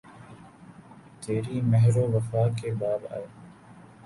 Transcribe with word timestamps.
تیری 1.21 1.57
مہر 1.61 1.97
و 1.97 2.05
وفا 2.13 2.43
کے 2.61 2.71
باب 2.79 3.01
آئے 3.11 3.25